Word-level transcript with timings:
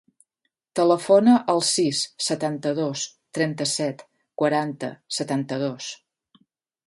Telefona 0.77 1.35
al 1.53 1.59
sis, 1.71 1.99
setanta-dos, 2.29 3.03
trenta-set, 3.39 4.03
quaranta, 4.43 4.89
setanta-dos. 5.21 5.91